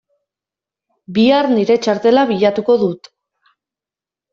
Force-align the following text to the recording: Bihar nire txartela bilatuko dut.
Bihar 1.19 1.49
nire 1.53 1.77
txartela 1.85 2.27
bilatuko 2.33 2.81
dut. 2.87 3.15